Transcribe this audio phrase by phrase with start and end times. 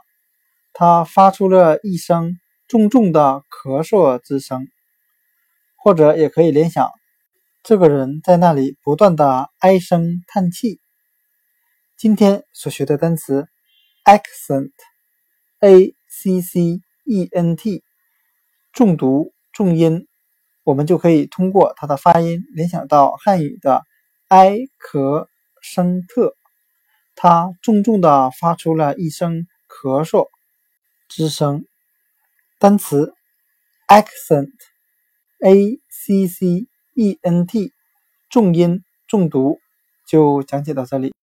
[0.72, 4.68] 他发出了一声重重的咳嗽之声，
[5.78, 6.92] 或者也可以联想。
[7.68, 10.80] 这个人在那里不断的唉声叹气。
[11.98, 13.46] 今天所学的单词
[14.06, 17.84] accent，a c c e n t，
[18.72, 20.08] 重读重音，
[20.64, 23.84] 我们就可以通过它的发音联想到汉语的
[24.30, 25.28] 哀咳
[25.62, 26.38] 声特，
[27.16, 30.30] 它重重的发出了一声咳嗽
[31.10, 31.66] 之声。
[32.60, 33.14] 单词
[33.90, 36.70] accent，a c c。
[36.98, 37.72] E n t
[38.28, 39.60] 重音重读
[40.08, 41.14] 就讲解到这里。